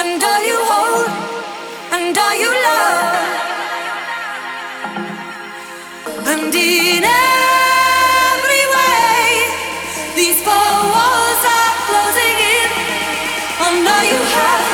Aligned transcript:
And 0.00 0.22
are 0.22 0.44
you 0.44 0.58
hold, 0.70 1.08
and 1.90 2.16
are 2.16 2.36
you 2.36 2.50
love, 2.66 3.48
and 6.32 6.54
in 6.54 7.04
every 7.04 8.64
way, 8.76 9.18
these 10.14 10.38
four 10.46 10.70
walls 10.94 11.42
are 11.58 11.74
closing 11.88 12.38
in. 12.56 12.70
On 13.66 13.76
are 13.96 14.06
you 14.12 14.20
have, 14.36 14.66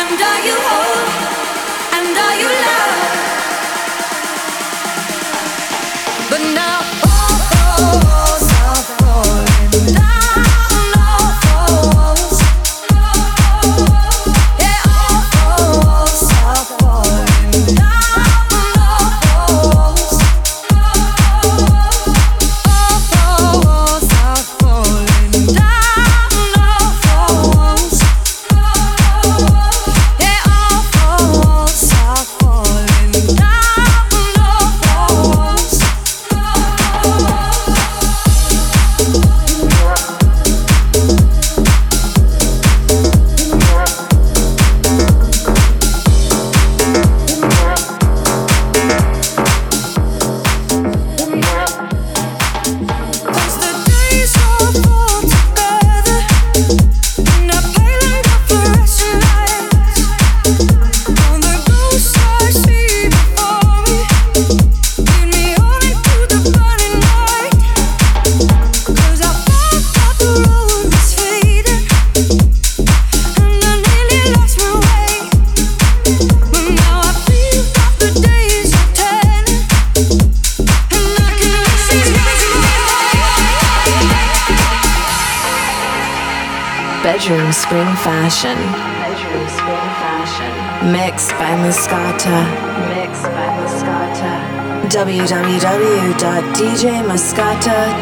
and 0.00 0.20
are 0.30 0.40
you 0.46 0.56
hold. 0.68 0.97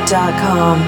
Music.com. 0.06 0.85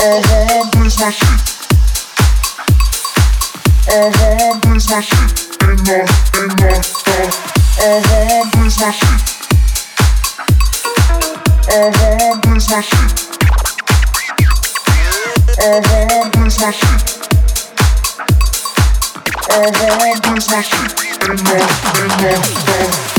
Uh-huh, 0.01 0.63
there's 0.71 0.97
my 0.97 1.12
shit. 1.12 1.27
Uh-huh, 3.89 4.59
there's 4.63 4.89
my 4.89 5.01
shit. 5.01 5.59
In 5.59 5.75
the, 5.83 5.99
in 6.39 6.47
the, 6.55 6.71
uh. 7.05 7.27
Uh-huh, 7.83 8.47
there's 8.53 8.79
my 8.79 8.91
shit. 8.95 9.19
Uh-huh, 11.67 12.39
there's 12.43 12.69
my 12.71 12.79
shit. 12.79 13.12
Uh-huh, 15.59 16.31
there's 16.31 16.62
my 16.62 16.71
my 20.49 20.62
shit. 20.62 20.91
In 21.27 21.35
the, 21.35 21.59
in 21.99 22.12
the, 22.23 22.31
uh. 22.69 23.18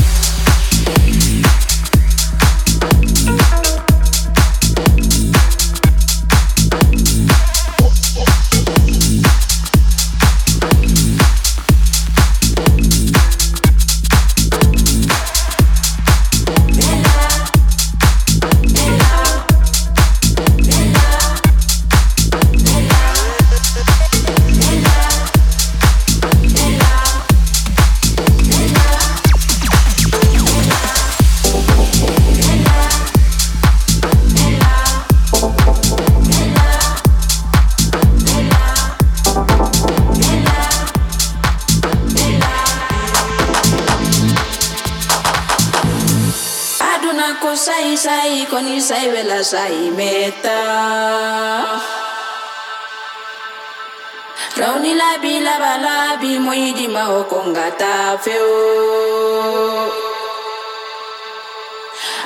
sai 48.03 48.47
koni 48.49 48.81
sai 48.81 49.05
vela 49.13 49.39
sai 49.51 49.93
meta 49.97 50.59
Rauni 54.59 54.93
la 55.01 55.11
bi 55.21 55.33
la 55.45 55.55
ba 55.63 55.73
bi 56.21 56.31
moi 56.45 56.65
di 56.77 56.87
ma 56.95 57.03
o 57.17 57.19
konga 57.31 57.67
ta 57.81 57.93
feo. 58.23 58.49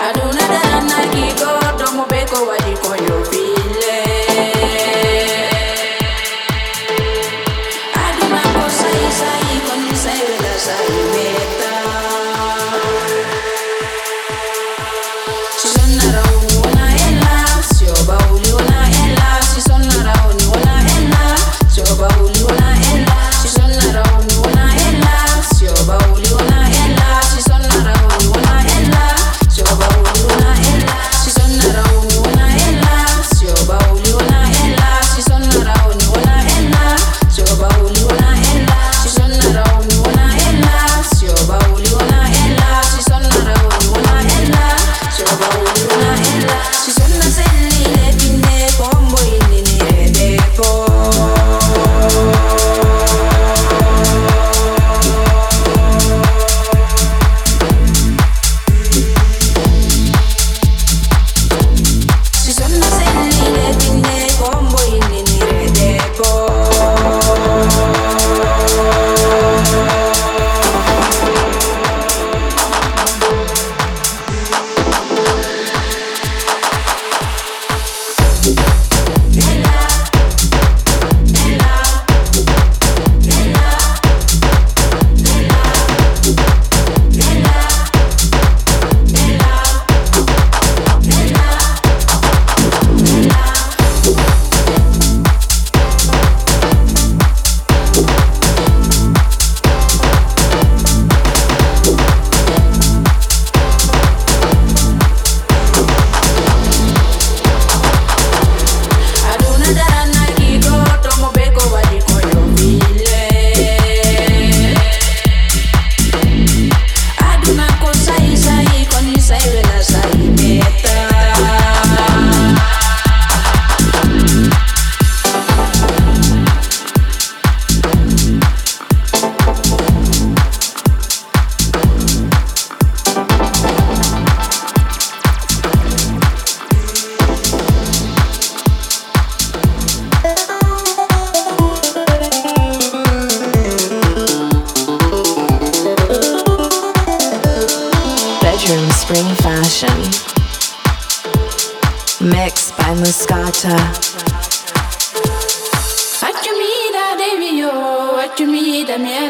Aduna 0.05 0.45
da 0.53 0.63
na 0.89 0.99
ki 1.13 1.25
go 1.39 1.51
domo 1.79 2.03
beko 2.11 2.39
wa 2.49 2.57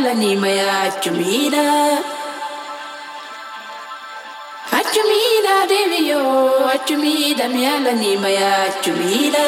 l'anima 0.05 0.47
e 0.47 0.59
acciumina 0.59 1.63
acciumina 4.79 5.53
devi 5.67 6.05
io 6.05 6.65
acciumina 6.75 7.47
mia 7.47 7.79
l'anima 7.79 8.27
e 8.27 8.37
acciumina 8.67 9.45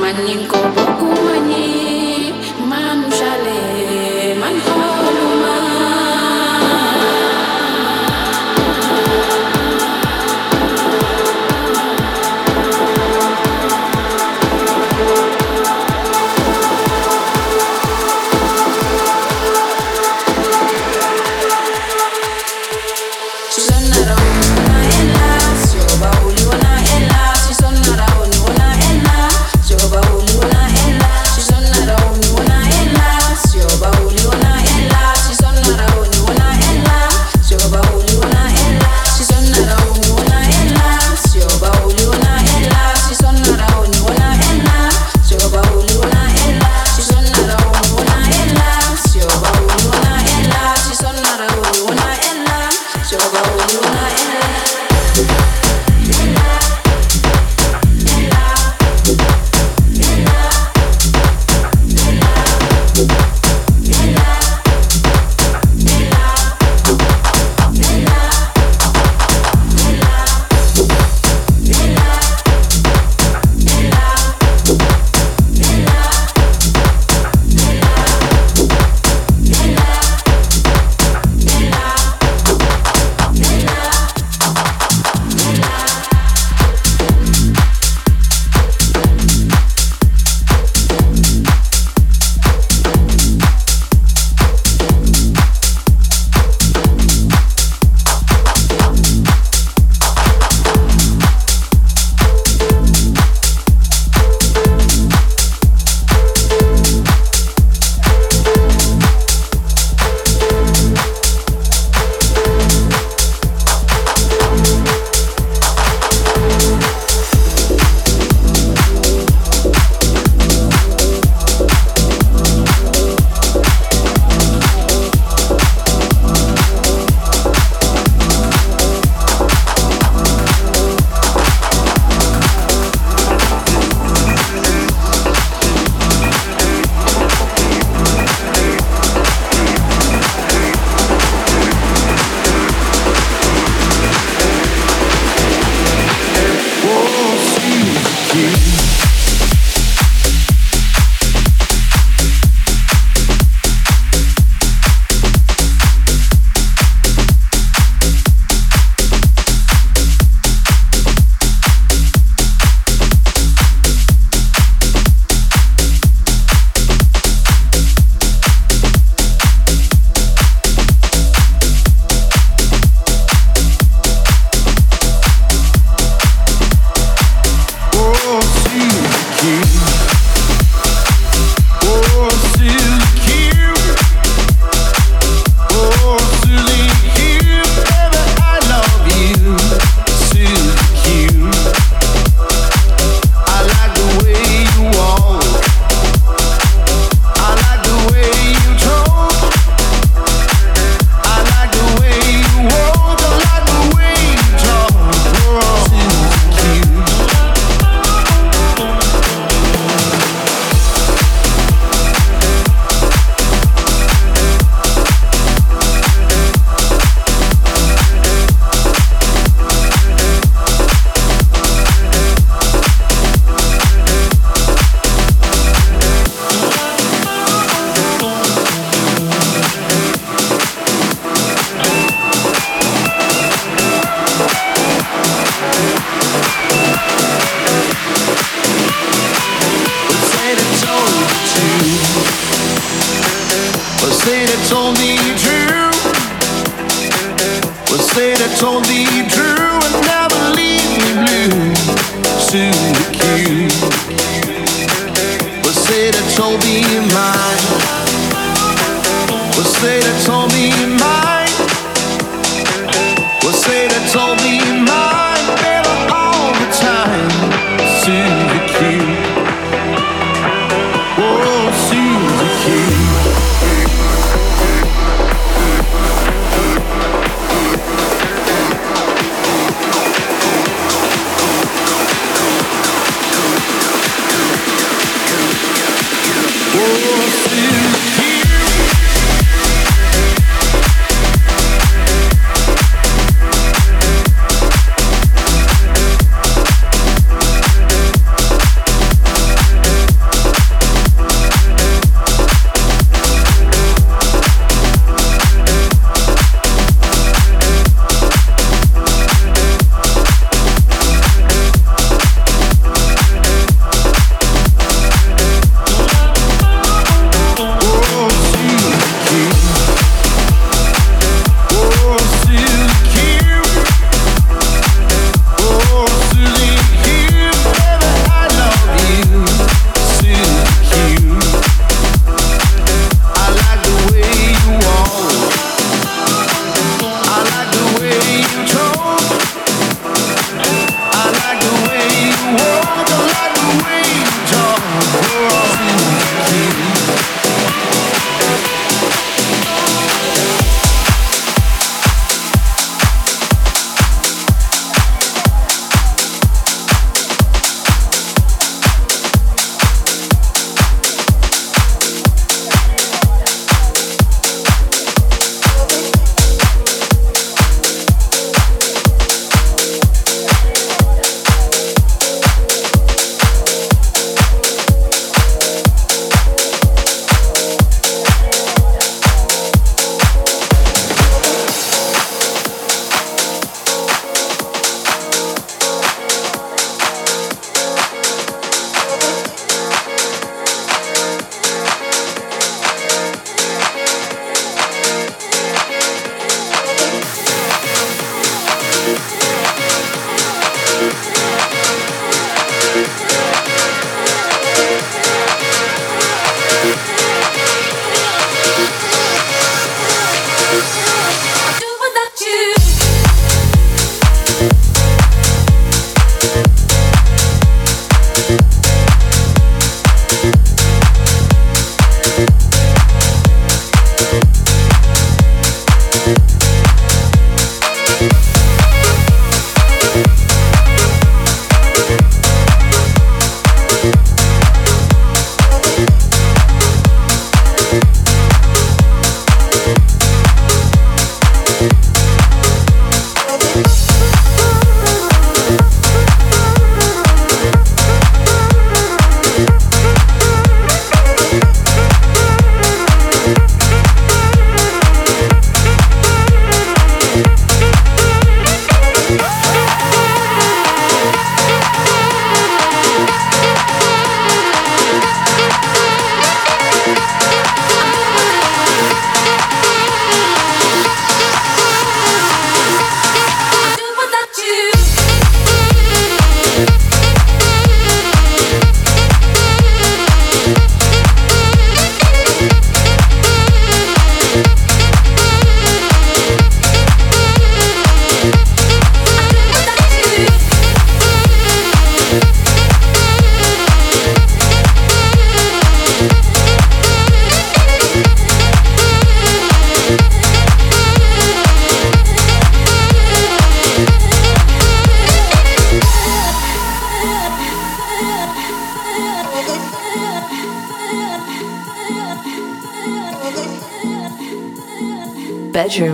manin 0.00 0.40
ko 0.50 0.58
boku 0.74 0.89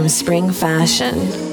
Spring 0.08 0.52
fashion. 0.52 1.45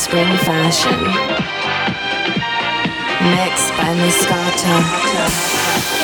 Spring 0.00 0.34
fashion. 0.38 0.96
Mixed 3.36 3.70
by 3.76 3.92
Mascota. 4.00 5.99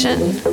Spring 0.00 0.49